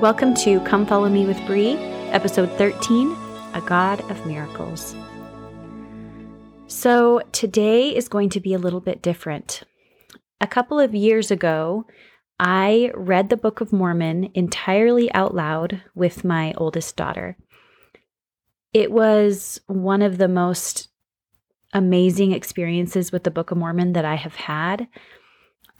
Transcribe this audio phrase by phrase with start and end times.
[0.00, 1.76] Welcome to Come Follow Me with Bree,
[2.12, 3.16] episode 13
[3.54, 4.94] A God of Miracles.
[6.66, 9.62] So, today is going to be a little bit different.
[10.38, 11.86] A couple of years ago,
[12.38, 17.38] I read the Book of Mormon entirely out loud with my oldest daughter.
[18.74, 20.88] It was one of the most
[21.72, 24.88] amazing experiences with the Book of Mormon that I have had.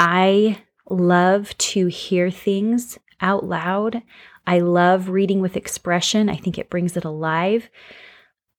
[0.01, 4.03] I love to hear things out loud.
[4.47, 6.29] I love reading with expression.
[6.29, 7.69] I think it brings it alive.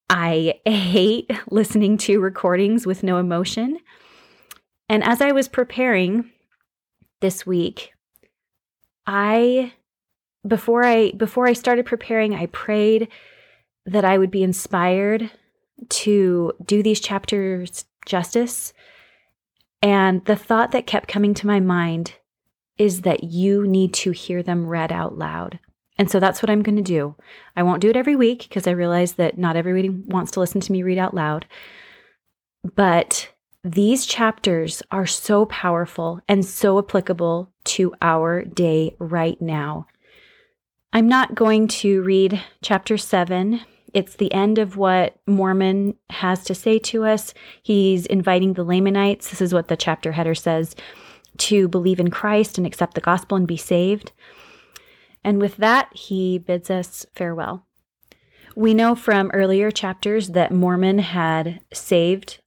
[0.09, 3.79] I hate listening to recordings with no emotion.
[4.89, 6.31] And as I was preparing
[7.21, 7.91] this week,
[9.05, 9.73] I
[10.47, 13.09] before I before I started preparing, I prayed
[13.85, 15.31] that I would be inspired
[15.89, 18.73] to do these chapters justice.
[19.81, 22.15] And the thought that kept coming to my mind
[22.77, 25.59] is that you need to hear them read out loud.
[25.97, 27.15] And so that's what I'm going to do.
[27.55, 30.61] I won't do it every week because I realize that not everybody wants to listen
[30.61, 31.47] to me read out loud.
[32.75, 33.29] But
[33.63, 39.87] these chapters are so powerful and so applicable to our day right now.
[40.93, 43.61] I'm not going to read chapter 7.
[43.93, 47.33] It's the end of what Mormon has to say to us.
[47.63, 49.29] He's inviting the Lamanites.
[49.29, 50.75] This is what the chapter header says
[51.39, 54.11] to believe in Christ and accept the gospel and be saved.
[55.23, 57.65] And with that, he bids us farewell.
[58.55, 62.39] We know from earlier chapters that Mormon had saved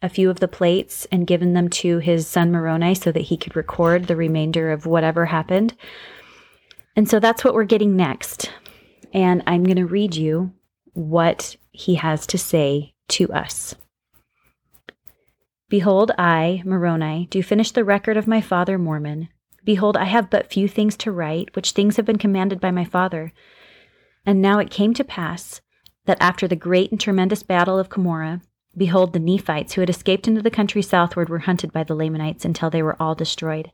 [0.00, 3.36] a few of the plates and given them to his son Moroni so that he
[3.36, 5.74] could record the remainder of whatever happened.
[6.94, 8.52] And so that's what we're getting next.
[9.12, 10.52] And I'm going to read you
[10.92, 13.74] what he has to say to us.
[15.68, 19.28] Behold, I, Moroni, do finish the record of my father Mormon.
[19.64, 22.84] Behold, I have but few things to write, which things have been commanded by my
[22.84, 23.32] father.
[24.24, 25.60] And now it came to pass
[26.06, 28.40] that after the great and tremendous battle of Cumorah,
[28.74, 32.46] behold, the Nephites who had escaped into the country southward were hunted by the Lamanites
[32.46, 33.70] until they were all destroyed.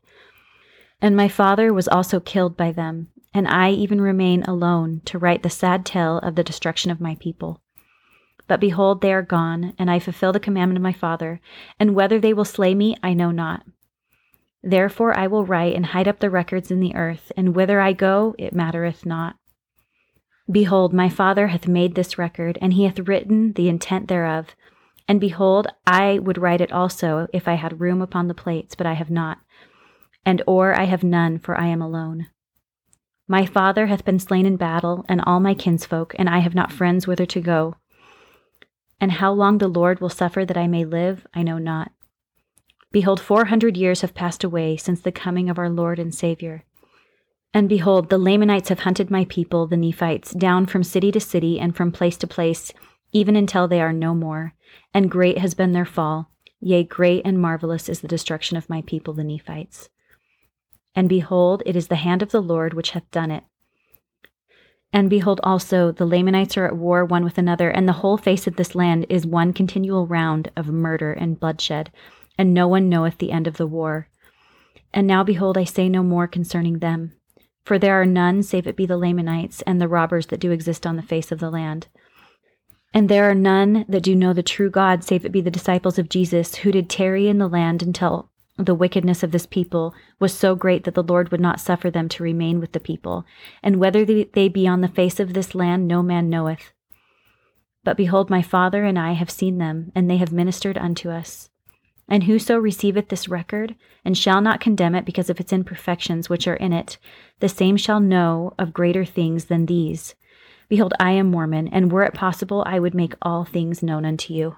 [1.01, 5.43] And my father was also killed by them, and I even remain alone to write
[5.43, 7.61] the sad tale of the destruction of my people.
[8.47, 11.39] But behold, they are gone, and I fulfill the commandment of my Father,
[11.79, 13.65] and whether they will slay me, I know not.
[14.61, 17.93] Therefore I will write and hide up the records in the earth, and whither I
[17.93, 19.35] go, it mattereth not.
[20.51, 24.55] Behold, my Father hath made this record, and he hath written the intent thereof.
[25.07, 28.87] And behold, I would write it also, if I had room upon the plates, but
[28.87, 29.39] I have not.
[30.25, 32.27] And or I have none, for I am alone.
[33.27, 36.71] My father hath been slain in battle, and all my kinsfolk, and I have not
[36.71, 37.75] friends whither to go.
[38.99, 41.91] And how long the Lord will suffer that I may live, I know not.
[42.91, 46.63] Behold, four hundred years have passed away since the coming of our Lord and Savior.
[47.53, 51.59] And behold, the Lamanites have hunted my people, the Nephites, down from city to city
[51.59, 52.71] and from place to place,
[53.11, 54.53] even until they are no more.
[54.93, 56.31] And great has been their fall.
[56.59, 59.89] Yea, great and marvelous is the destruction of my people, the Nephites.
[60.95, 63.43] And behold, it is the hand of the Lord which hath done it.
[64.95, 68.47] And behold, also the Lamanites are at war one with another, and the whole face
[68.47, 71.91] of this land is one continual round of murder and bloodshed,
[72.37, 74.07] and no one knoweth the end of the war.
[74.93, 77.11] And now, behold, I say no more concerning them,
[77.65, 80.87] for there are none save it be the Lamanites and the robbers that do exist
[80.87, 81.87] on the face of the land.
[82.93, 85.99] And there are none that do know the true God, save it be the disciples
[85.99, 90.33] of Jesus, who did tarry in the land until the wickedness of this people was
[90.33, 93.25] so great that the Lord would not suffer them to remain with the people,
[93.61, 96.71] and whether they be on the face of this land no man knoweth.
[97.83, 101.49] But behold, my Father and I have seen them, and they have ministered unto us.
[102.07, 106.47] And whoso receiveth this record, and shall not condemn it because of its imperfections which
[106.47, 106.97] are in it,
[107.39, 110.15] the same shall know of greater things than these.
[110.69, 114.33] Behold, I am Mormon, and were it possible, I would make all things known unto
[114.33, 114.55] you.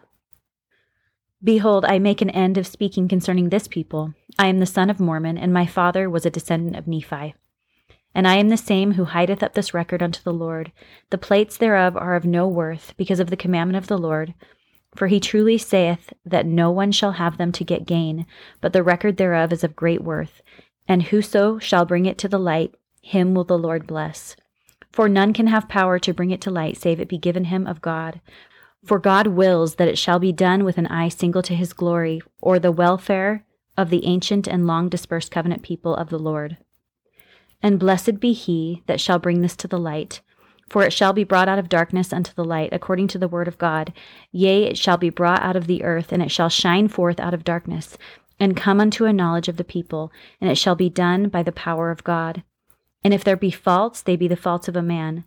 [1.48, 4.14] Behold, I make an end of speaking concerning this people.
[4.38, 7.36] I am the son of Mormon, and my father was a descendant of Nephi.
[8.14, 10.74] And I am the same who hideth up this record unto the Lord.
[11.10, 14.34] The plates thereof are of no worth, because of the commandment of the Lord.
[14.94, 18.26] For he truly saith that no one shall have them to get gain,
[18.60, 20.42] but the record thereof is of great worth.
[20.86, 24.36] And whoso shall bring it to the light, him will the Lord bless.
[24.92, 27.66] For none can have power to bring it to light, save it be given him
[27.66, 28.20] of God.
[28.86, 32.22] For God wills that it shall be done with an eye single to his glory,
[32.42, 33.44] or the welfare
[33.76, 36.58] of the ancient and long dispersed covenant people of the Lord.
[37.62, 40.22] And blessed be he that shall bring this to the light,
[40.70, 43.48] for it shall be brought out of darkness unto the light, according to the word
[43.48, 43.94] of God.
[44.32, 47.34] Yea, it shall be brought out of the earth, and it shall shine forth out
[47.34, 47.98] of darkness,
[48.40, 51.52] and come unto a knowledge of the people, and it shall be done by the
[51.52, 52.44] power of God.
[53.04, 55.24] And if there be faults, they be the faults of a man.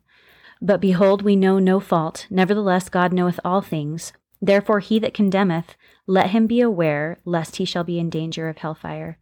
[0.63, 2.27] But behold, we know no fault.
[2.29, 4.13] Nevertheless, God knoweth all things.
[4.43, 5.75] Therefore, he that condemneth,
[6.07, 9.19] let him be aware, lest he shall be in danger of hellfire.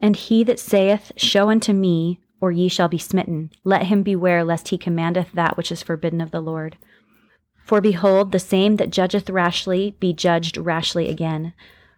[0.00, 4.44] And he that saith, Show unto me, or ye shall be smitten, let him beware
[4.44, 6.76] lest he commandeth that which is forbidden of the Lord.
[7.64, 11.52] For behold, the same that judgeth rashly be judged rashly again.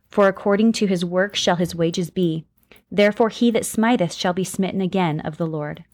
[0.09, 2.47] For according to his work shall his wages be.
[2.91, 5.85] Therefore he that smiteth shall be smitten again of the Lord.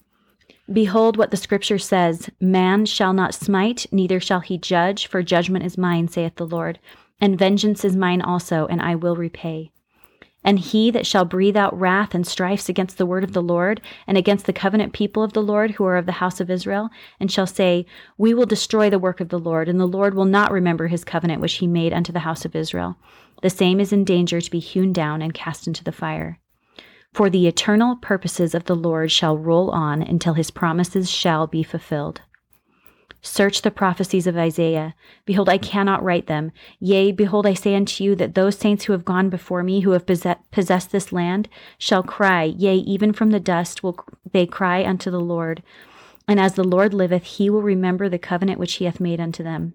[0.72, 5.64] Behold what the Scripture says Man shall not smite, neither shall he judge, for judgment
[5.64, 6.78] is mine, saith the Lord,
[7.20, 9.70] and vengeance is mine also, and I will repay.
[10.42, 13.82] And he that shall breathe out wrath and strifes against the word of the Lord,
[14.06, 16.88] and against the covenant people of the Lord who are of the house of Israel,
[17.20, 17.84] and shall say,
[18.16, 21.04] We will destroy the work of the Lord, and the Lord will not remember his
[21.04, 22.96] covenant which he made unto the house of Israel,
[23.42, 26.38] the same is in danger to be hewn down and cast into the fire.
[27.14, 31.62] For the eternal purposes of the Lord shall roll on until his promises shall be
[31.62, 32.22] fulfilled.
[33.22, 34.96] Search the prophecies of Isaiah.
[35.24, 36.50] Behold, I cannot write them.
[36.80, 39.92] Yea, behold, I say unto you that those saints who have gone before me, who
[39.92, 43.96] have possessed this land, shall cry, yea, even from the dust will
[44.32, 45.62] they cry unto the Lord.
[46.26, 49.42] And as the Lord liveth, he will remember the covenant which he hath made unto
[49.42, 49.74] them.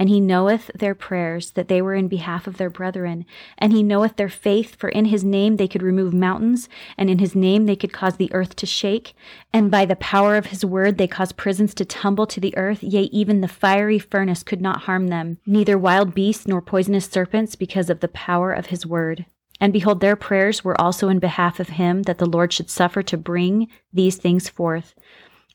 [0.00, 3.26] And he knoweth their prayers, that they were in behalf of their brethren.
[3.58, 7.18] And he knoweth their faith, for in his name they could remove mountains, and in
[7.18, 9.12] his name they could cause the earth to shake.
[9.52, 12.82] And by the power of his word they caused prisons to tumble to the earth,
[12.82, 17.54] yea, even the fiery furnace could not harm them, neither wild beasts nor poisonous serpents,
[17.54, 19.26] because of the power of his word.
[19.60, 23.02] And behold, their prayers were also in behalf of him, that the Lord should suffer
[23.02, 24.94] to bring these things forth.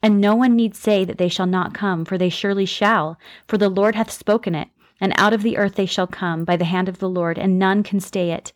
[0.05, 3.17] And no one need say that they shall not come, for they surely shall,
[3.47, 4.67] for the Lord hath spoken it.
[5.01, 7.57] And out of the earth they shall come by the hand of the Lord, and
[7.57, 8.53] none can stay it.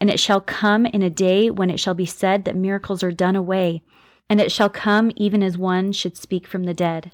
[0.00, 3.12] And it shall come in a day when it shall be said that miracles are
[3.12, 3.82] done away,
[4.30, 7.12] and it shall come even as one should speak from the dead.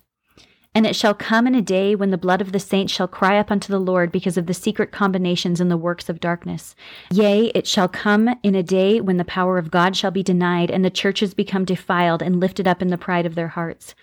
[0.75, 3.39] And it shall come in a day when the blood of the saints shall cry
[3.39, 6.75] up unto the Lord because of the secret combinations and the works of darkness.
[7.11, 10.71] Yea, it shall come in a day when the power of God shall be denied,
[10.71, 13.95] and the churches become defiled and lifted up in the pride of their hearts.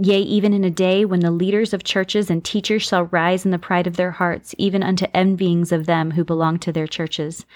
[0.00, 3.50] Yea, even in a day when the leaders of churches and teachers shall rise in
[3.50, 7.46] the pride of their hearts, even unto envyings of them who belong to their churches.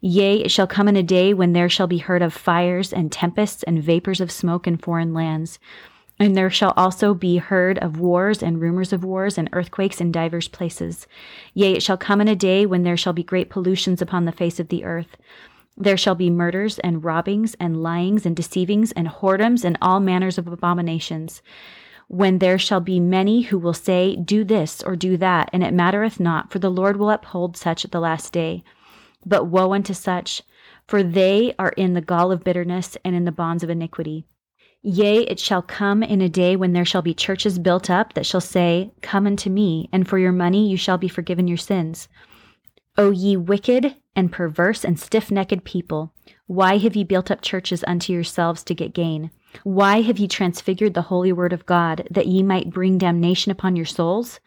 [0.00, 3.12] Yea, it shall come in a day when there shall be heard of fires and
[3.12, 5.60] tempests and vapors of smoke in foreign lands
[6.22, 10.12] and there shall also be heard of wars and rumors of wars and earthquakes in
[10.12, 11.08] divers places.
[11.52, 14.30] Yea, it shall come in a day when there shall be great pollutions upon the
[14.30, 15.16] face of the earth.
[15.76, 20.38] There shall be murders and robbings and lyings and deceivings and whoredoms and all manners
[20.38, 21.42] of abominations.
[22.06, 25.74] When there shall be many who will say, Do this or do that, and it
[25.74, 28.62] mattereth not, for the Lord will uphold such at the last day.
[29.26, 30.42] But woe unto such,
[30.86, 34.24] for they are in the gall of bitterness and in the bonds of iniquity.
[34.82, 38.26] Yea, it shall come in a day when there shall be churches built up that
[38.26, 42.08] shall say, Come unto me, and for your money you shall be forgiven your sins.
[42.98, 46.12] O ye wicked and perverse and stiff necked people,
[46.46, 49.30] why have ye built up churches unto yourselves to get gain?
[49.62, 53.76] Why have ye transfigured the holy word of God, that ye might bring damnation upon
[53.76, 54.40] your souls?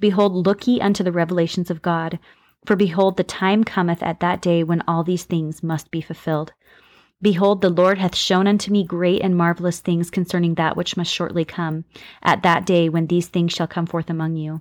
[0.00, 2.18] Behold, look ye unto the revelations of God.
[2.64, 6.52] For behold, the time cometh at that day when all these things must be fulfilled.
[7.24, 11.10] Behold, the Lord hath shown unto me great and marvelous things concerning that which must
[11.10, 11.86] shortly come,
[12.22, 14.60] at that day when these things shall come forth among you.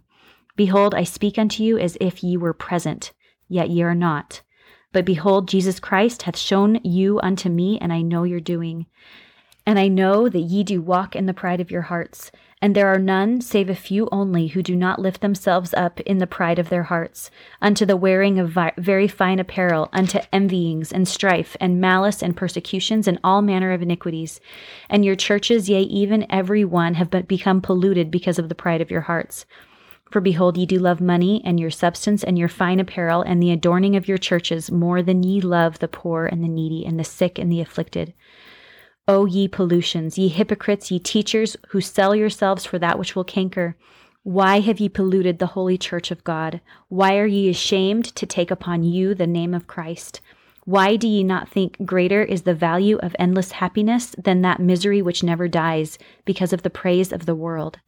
[0.56, 3.12] Behold, I speak unto you as if ye were present,
[3.50, 4.44] yet ye are not.
[4.94, 8.86] But behold, Jesus Christ hath shown you unto me, and I know your doing.
[9.66, 12.32] And I know that ye do walk in the pride of your hearts.
[12.62, 16.20] And there are none, save a few only, who do not lift themselves up in
[16.20, 17.30] the pride of their hearts,
[17.62, 22.38] unto the wearing of vi- very fine apparel, unto envyings and strife, and malice and
[22.38, 24.40] persecutions, and all manner of iniquities.
[24.90, 28.80] And your churches, yea, even every one, have but become polluted because of the pride
[28.80, 29.46] of your hearts.
[30.10, 33.52] For behold, ye do love money, and your substance, and your fine apparel, and the
[33.52, 37.04] adorning of your churches, more than ye love the poor and the needy, and the
[37.04, 38.14] sick and the afflicted.
[39.08, 43.76] O ye pollutions, ye hypocrites, ye teachers, who sell yourselves for that which will canker,
[44.24, 46.62] why have ye polluted the holy church of God?
[46.88, 50.22] Why are ye ashamed to take upon you the name of Christ?
[50.64, 55.02] Why do ye not think greater is the value of endless happiness than that misery
[55.02, 57.80] which never dies, because of the praise of the world?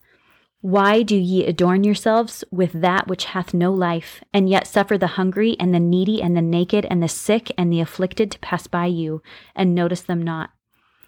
[0.60, 5.16] Why do ye adorn yourselves with that which hath no life, and yet suffer the
[5.16, 8.68] hungry and the needy and the naked and the sick and the afflicted to pass
[8.68, 9.22] by you,
[9.56, 10.50] and notice them not?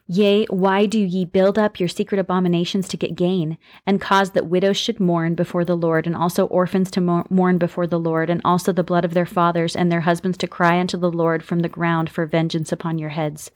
[0.10, 4.48] Yea, why do ye build up your secret abominations to get gain, and cause that
[4.48, 8.40] widows should mourn before the Lord, and also orphans to mourn before the Lord, and
[8.46, 11.60] also the blood of their fathers and their husbands to cry unto the Lord from
[11.60, 13.52] the ground for vengeance upon your heads?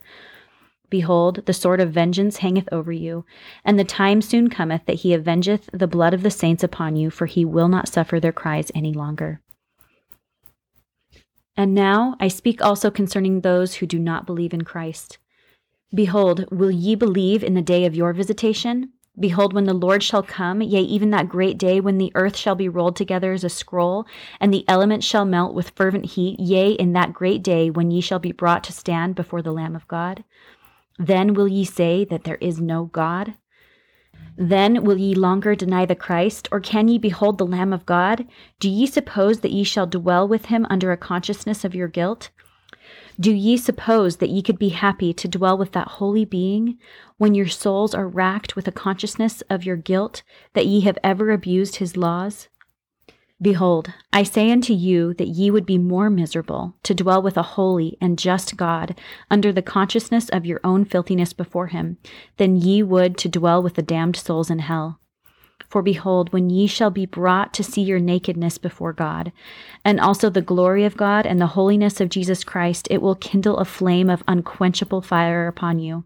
[0.90, 3.24] Behold, the sword of vengeance hangeth over you,
[3.64, 7.08] and the time soon cometh that he avengeth the blood of the saints upon you,
[7.08, 9.40] for he will not suffer their cries any longer.
[11.56, 15.16] And now I speak also concerning those who do not believe in Christ.
[15.94, 18.92] Behold, will ye believe in the day of your visitation?
[19.18, 22.54] Behold, when the Lord shall come, yea, even that great day when the earth shall
[22.54, 24.06] be rolled together as a scroll,
[24.40, 28.00] and the elements shall melt with fervent heat, yea, in that great day when ye
[28.00, 30.24] shall be brought to stand before the Lamb of God.
[30.98, 33.34] Then will ye say that there is no God?
[34.38, 38.26] Then will ye longer deny the Christ, or can ye behold the Lamb of God?
[38.60, 42.30] Do ye suppose that ye shall dwell with him under a consciousness of your guilt?
[43.22, 46.76] Do ye suppose that ye could be happy to dwell with that holy being
[47.18, 50.24] when your souls are racked with a consciousness of your guilt
[50.54, 52.48] that ye have ever abused his laws?
[53.40, 57.54] Behold, I say unto you that ye would be more miserable to dwell with a
[57.54, 58.98] holy and just God
[59.30, 61.98] under the consciousness of your own filthiness before him
[62.38, 64.98] than ye would to dwell with the damned souls in hell.
[65.68, 69.32] For behold, when ye shall be brought to see your nakedness before God,
[69.84, 73.58] and also the glory of God and the holiness of Jesus Christ, it will kindle
[73.58, 76.04] a flame of unquenchable fire upon you.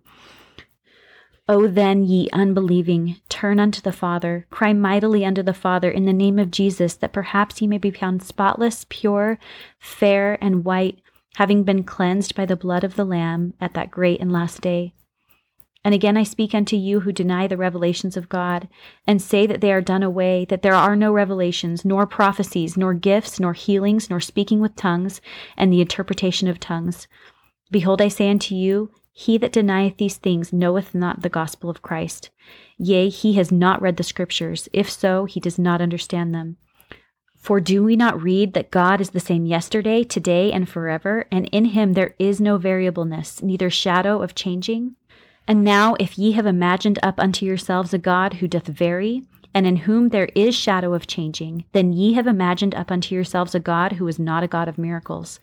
[1.48, 6.12] O then, ye unbelieving, turn unto the Father, cry mightily unto the Father in the
[6.12, 9.38] name of Jesus, that perhaps ye may be found spotless, pure,
[9.78, 11.00] fair, and white,
[11.36, 14.92] having been cleansed by the blood of the Lamb at that great and last day.
[15.86, 18.66] And again I speak unto you who deny the revelations of God,
[19.06, 22.92] and say that they are done away, that there are no revelations, nor prophecies, nor
[22.92, 25.20] gifts, nor healings, nor speaking with tongues,
[25.56, 27.06] and the interpretation of tongues.
[27.70, 31.82] Behold, I say unto you, he that denieth these things knoweth not the gospel of
[31.82, 32.30] Christ.
[32.78, 34.68] Yea, he has not read the Scriptures.
[34.72, 36.56] If so, he does not understand them.
[37.36, 41.48] For do we not read that God is the same yesterday, today, and forever, and
[41.52, 44.96] in him there is no variableness, neither shadow of changing?
[45.48, 49.22] And now, if ye have imagined up unto yourselves a God who doth vary,
[49.54, 53.54] and in whom there is shadow of changing, then ye have imagined up unto yourselves
[53.54, 55.40] a God who is not a God of miracles.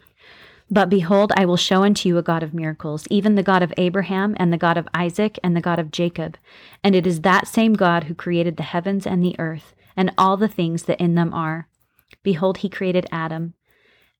[0.69, 3.73] But behold, I will show unto you a God of miracles, even the God of
[3.77, 6.37] Abraham, and the God of Isaac, and the God of Jacob.
[6.83, 10.37] And it is that same God who created the heavens and the earth, and all
[10.37, 11.67] the things that in them are.
[12.23, 13.53] Behold, he created Adam.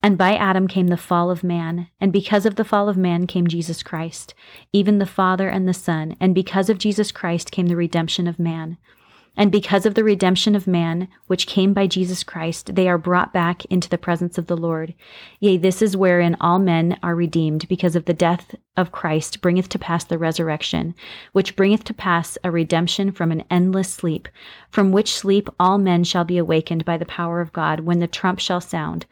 [0.06, 3.26] And by Adam came the fall of man, and because of the fall of man
[3.26, 4.34] came Jesus Christ,
[4.74, 8.38] even the Father and the Son, and because of Jesus Christ came the redemption of
[8.38, 8.78] man.
[9.38, 13.32] And because of the redemption of man, which came by Jesus Christ, they are brought
[13.32, 14.94] back into the presence of the Lord.
[15.40, 19.70] Yea, this is wherein all men are redeemed, because of the death of Christ bringeth
[19.70, 20.96] to pass the resurrection,
[21.32, 24.28] which bringeth to pass a redemption from an endless sleep,
[24.70, 28.08] from which sleep all men shall be awakened by the power of God when the
[28.08, 29.06] trump shall sound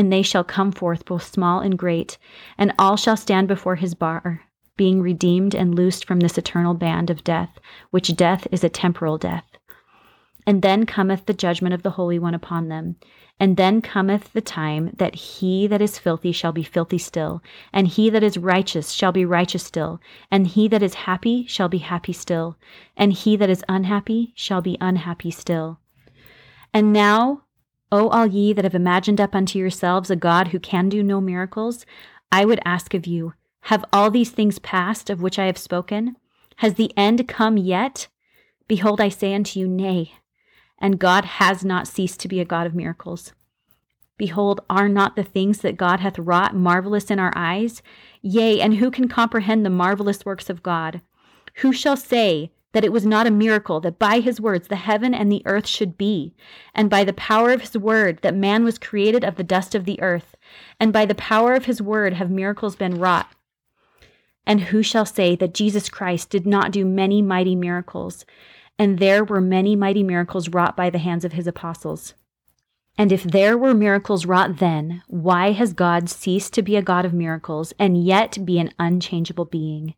[0.00, 2.16] and they shall come forth both small and great,
[2.56, 4.40] and all shall stand before his bar,
[4.78, 7.58] being redeemed and loosed from this eternal band of death,
[7.90, 9.44] which death is a temporal death.
[10.46, 12.96] And then cometh the judgment of the Holy One upon them.
[13.38, 17.86] And then cometh the time that he that is filthy shall be filthy still, and
[17.86, 21.78] he that is righteous shall be righteous still, and he that is happy shall be
[21.78, 22.56] happy still,
[22.96, 25.78] and he that is unhappy shall be unhappy still.
[26.72, 27.42] And now
[27.92, 31.20] O all ye that have imagined up unto yourselves a God who can do no
[31.20, 31.84] miracles,
[32.30, 36.16] I would ask of you, have all these things passed of which I have spoken?
[36.56, 38.08] Has the end come yet?
[38.68, 40.14] Behold, I say unto you, Nay.
[40.78, 43.32] And God has not ceased to be a God of miracles.
[44.16, 47.82] Behold, are not the things that God hath wrought marvelous in our eyes?
[48.22, 51.00] Yea, and who can comprehend the marvelous works of God?
[51.56, 55.12] Who shall say, that it was not a miracle that by his words the heaven
[55.12, 56.34] and the earth should be,
[56.74, 59.84] and by the power of his word that man was created of the dust of
[59.84, 60.36] the earth,
[60.78, 63.28] and by the power of his word have miracles been wrought.
[64.46, 68.24] And who shall say that Jesus Christ did not do many mighty miracles,
[68.78, 72.14] and there were many mighty miracles wrought by the hands of his apostles?
[72.96, 77.04] And if there were miracles wrought then, why has God ceased to be a God
[77.04, 79.94] of miracles and yet be an unchangeable being?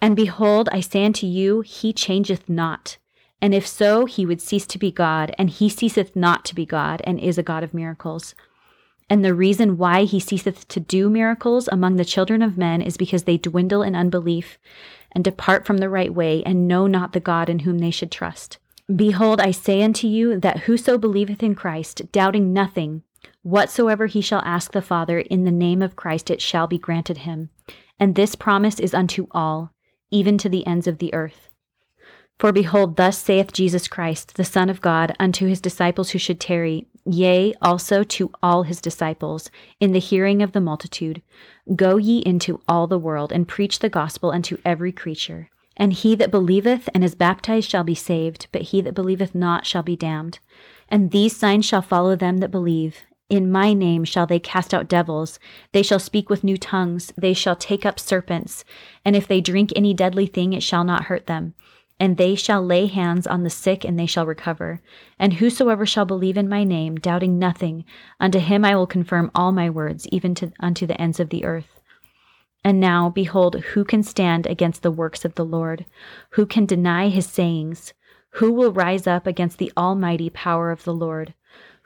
[0.00, 2.98] And behold, I say unto you, he changeth not.
[3.40, 6.66] And if so, he would cease to be God, and he ceaseth not to be
[6.66, 8.34] God, and is a God of miracles.
[9.10, 12.96] And the reason why he ceaseth to do miracles among the children of men is
[12.96, 14.58] because they dwindle in unbelief,
[15.12, 18.12] and depart from the right way, and know not the God in whom they should
[18.12, 18.58] trust.
[18.94, 23.02] Behold, I say unto you that whoso believeth in Christ, doubting nothing,
[23.42, 27.18] whatsoever he shall ask the Father in the name of Christ, it shall be granted
[27.18, 27.50] him.
[27.98, 29.72] And this promise is unto all
[30.10, 31.48] even to the ends of the earth.
[32.38, 36.38] For behold, thus saith Jesus Christ, the Son of God, unto his disciples who should
[36.38, 39.50] tarry yea, also to all his disciples,
[39.80, 41.22] in the hearing of the multitude
[41.74, 45.50] Go ye into all the world, and preach the gospel unto every creature.
[45.76, 49.66] And he that believeth and is baptized shall be saved, but he that believeth not
[49.66, 50.38] shall be damned.
[50.88, 53.02] And these signs shall follow them that believe.
[53.30, 55.38] In my name shall they cast out devils.
[55.72, 57.12] They shall speak with new tongues.
[57.16, 58.64] They shall take up serpents.
[59.04, 61.54] And if they drink any deadly thing, it shall not hurt them.
[62.00, 64.80] And they shall lay hands on the sick, and they shall recover.
[65.18, 67.84] And whosoever shall believe in my name, doubting nothing,
[68.18, 71.44] unto him I will confirm all my words, even to, unto the ends of the
[71.44, 71.80] earth.
[72.64, 75.84] And now, behold, who can stand against the works of the Lord?
[76.30, 77.92] Who can deny his sayings?
[78.32, 81.34] Who will rise up against the almighty power of the Lord?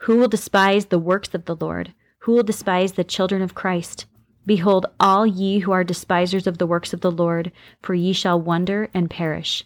[0.03, 1.93] Who will despise the works of the Lord?
[2.19, 4.05] Who will despise the children of Christ?
[4.45, 8.37] Behold, all ye who are despisers of the works of the Lord, for ye shall
[8.37, 9.63] wonder and perish.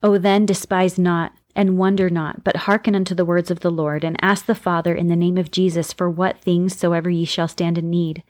[0.00, 4.04] O then despise not, and wonder not, but hearken unto the words of the Lord,
[4.04, 7.48] and ask the Father in the name of Jesus for what things soever ye shall
[7.48, 8.22] stand in need.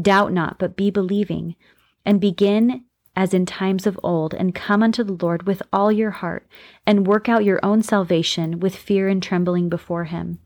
[0.00, 1.56] Doubt not, but be believing,
[2.06, 2.84] and begin
[3.14, 6.48] as in times of old, and come unto the Lord with all your heart,
[6.86, 10.38] and work out your own salvation with fear and trembling before him.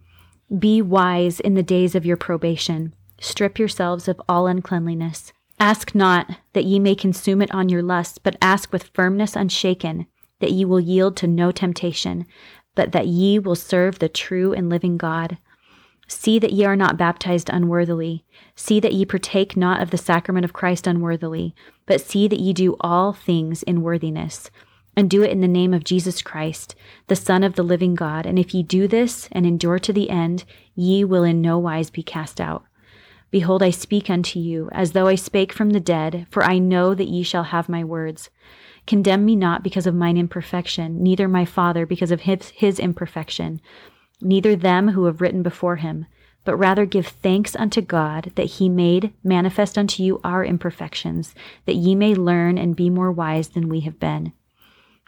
[0.58, 2.92] Be wise in the days of your probation.
[3.20, 5.32] Strip yourselves of all uncleanliness.
[5.60, 10.06] Ask not that ye may consume it on your lusts, but ask with firmness unshaken
[10.40, 12.26] that ye will yield to no temptation,
[12.74, 15.38] but that ye will serve the true and living God.
[16.08, 18.24] See that ye are not baptized unworthily.
[18.56, 21.54] See that ye partake not of the sacrament of Christ unworthily,
[21.86, 24.50] but see that ye do all things in worthiness,
[25.00, 26.74] and do it in the name of Jesus Christ,
[27.06, 28.26] the Son of the living God.
[28.26, 31.88] And if ye do this and endure to the end, ye will in no wise
[31.90, 32.64] be cast out.
[33.30, 36.94] Behold, I speak unto you as though I spake from the dead, for I know
[36.94, 38.28] that ye shall have my words.
[38.86, 43.60] Condemn me not because of mine imperfection, neither my Father because of his, his imperfection,
[44.20, 46.04] neither them who have written before him,
[46.44, 51.76] but rather give thanks unto God that he made manifest unto you our imperfections, that
[51.76, 54.32] ye may learn and be more wise than we have been.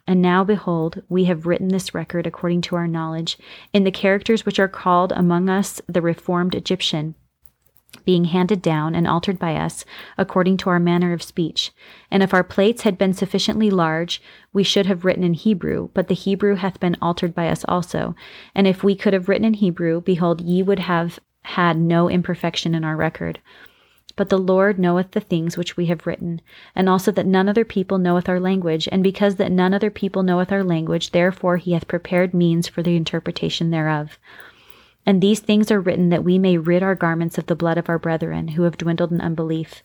[0.06, 3.38] And now, behold, we have written this record according to our knowledge,
[3.72, 7.14] in the characters which are called among us the reformed Egyptian
[8.04, 9.84] being handed down and altered by us
[10.16, 11.72] according to our manner of speech.
[12.10, 16.08] And if our plates had been sufficiently large, we should have written in Hebrew, but
[16.08, 18.14] the Hebrew hath been altered by us also.
[18.54, 22.74] And if we could have written in Hebrew, behold, ye would have had no imperfection
[22.74, 23.40] in our record.
[24.14, 26.40] But the Lord knoweth the things which we have written,
[26.74, 30.22] and also that none other people knoweth our language, and because that none other people
[30.22, 34.18] knoweth our language, therefore he hath prepared means for the interpretation thereof.
[35.06, 37.88] And these things are written that we may rid our garments of the blood of
[37.88, 39.82] our brethren who have dwindled in unbelief.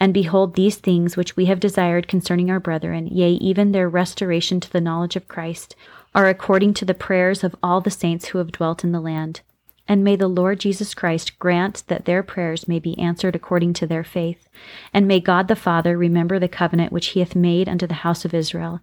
[0.00, 4.58] And behold, these things which we have desired concerning our brethren, yea, even their restoration
[4.60, 5.76] to the knowledge of Christ,
[6.14, 9.42] are according to the prayers of all the saints who have dwelt in the land.
[9.90, 13.88] And may the Lord Jesus Christ grant that their prayers may be answered according to
[13.88, 14.48] their faith.
[14.94, 18.24] And may God the Father remember the covenant which he hath made unto the house
[18.24, 18.78] of Israel.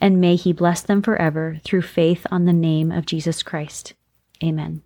[0.00, 3.94] And may he bless them forever through faith on the name of Jesus Christ.
[4.44, 4.82] Amen.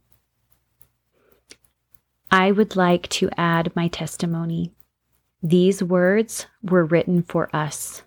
[2.30, 4.72] I would like to add my testimony.
[5.42, 8.04] These words were written for us.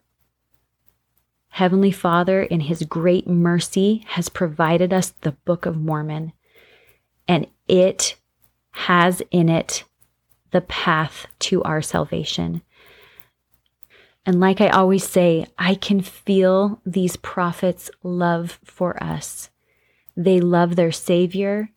[1.50, 6.34] Heavenly Father, in His great mercy, has provided us the Book of Mormon,
[7.31, 8.17] and it
[8.71, 9.85] has in it
[10.51, 12.61] the path to our salvation.
[14.25, 19.49] And like I always say, I can feel these prophets' love for us.
[20.17, 21.69] They love their Savior,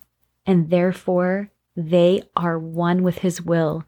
[0.44, 3.84] and therefore they are one with His will.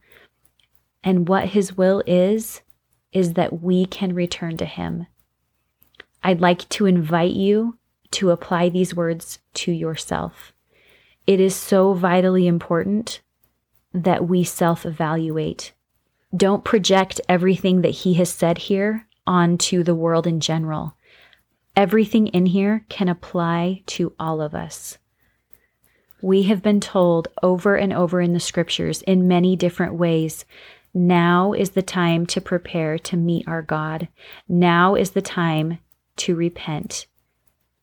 [1.02, 2.61] And what His will is,
[3.11, 5.09] is that we can return to Him.
[6.22, 7.76] I'd like to invite you
[8.12, 10.52] to apply these words to yourself.
[11.27, 13.21] It is so vitally important
[13.93, 15.73] that we self evaluate.
[16.37, 20.97] Don't project everything that He has said here onto the world in general.
[21.75, 24.99] Everything in here can apply to all of us.
[26.23, 30.45] We have been told over and over in the scriptures in many different ways
[30.97, 34.09] now is the time to prepare to meet our God.
[34.49, 35.79] Now is the time
[36.17, 37.07] to repent.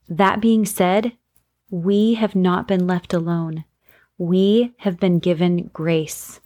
[0.09, 1.13] That being said,
[1.73, 3.65] we have not been left alone.
[4.19, 6.39] We have been given grace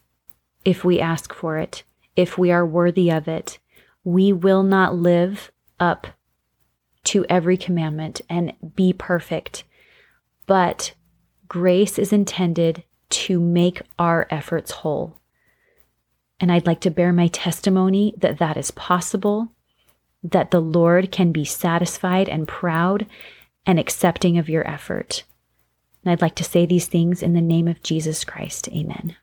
[0.64, 1.84] if we ask for it,
[2.16, 3.60] if we are worthy of it.
[4.06, 6.08] We will not live up
[7.04, 9.66] to every commandment and be perfect,
[10.46, 10.94] but
[11.50, 15.20] grace is intended to make our efforts whole.
[16.40, 19.52] And I'd like to bear my testimony that that is possible,
[20.24, 23.06] that the Lord can be satisfied and proud
[23.68, 25.26] and accepting of your effort.
[26.04, 28.70] And I'd like to say these things in the name of Jesus Christ.
[28.70, 29.18] Amen.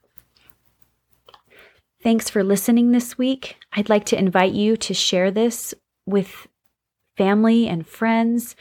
[2.03, 3.57] Thanks for listening this week.
[3.73, 5.73] I'd like to invite you to share this
[6.05, 6.47] with
[7.17, 8.55] family and friends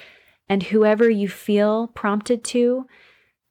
[0.47, 2.87] and whoever you feel prompted to.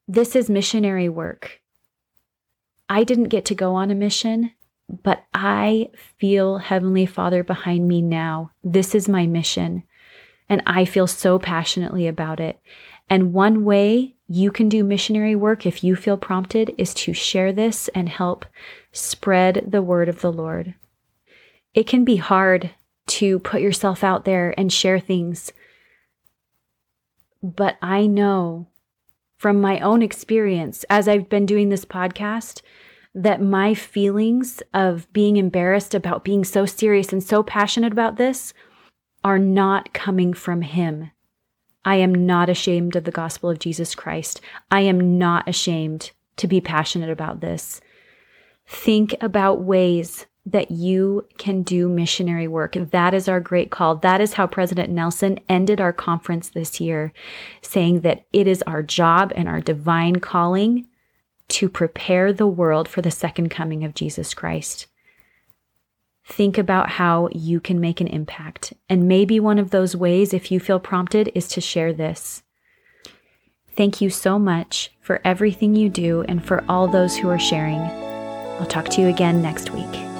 [0.08, 1.60] This is missionary work.
[2.88, 4.52] I didn't get to go on a mission,
[5.02, 8.52] but I feel Heavenly Father behind me now.
[8.64, 9.82] This is my mission,
[10.52, 12.60] and I feel so passionately about it.
[13.08, 17.54] And one way you can do missionary work if you feel prompted is to share
[17.54, 18.44] this and help
[18.92, 20.74] spread the word of the Lord.
[21.72, 22.68] It can be hard
[23.06, 25.54] to put yourself out there and share things,
[27.42, 28.66] but I know
[29.38, 32.60] from my own experience as I've been doing this podcast
[33.14, 38.52] that my feelings of being embarrassed about being so serious and so passionate about this
[39.24, 41.10] are not coming from Him.
[41.84, 44.40] I am not ashamed of the gospel of Jesus Christ.
[44.70, 47.80] I am not ashamed to be passionate about this.
[48.66, 52.74] Think about ways that you can do missionary work.
[52.74, 53.96] That is our great call.
[53.96, 57.12] That is how President Nelson ended our conference this year,
[57.60, 60.86] saying that it is our job and our divine calling
[61.48, 64.86] to prepare the world for the second coming of Jesus Christ.
[66.24, 68.72] Think about how you can make an impact.
[68.88, 72.42] And maybe one of those ways, if you feel prompted, is to share this.
[73.74, 77.80] Thank you so much for everything you do and for all those who are sharing.
[78.60, 80.11] I'll talk to you again next week.